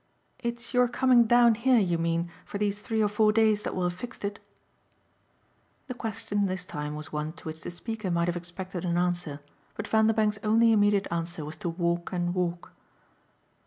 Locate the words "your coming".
0.73-1.25